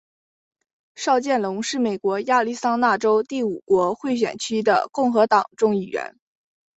[0.95, 6.15] 邵建隆是美国亚利桑那州第五国会选区的共和党众议员。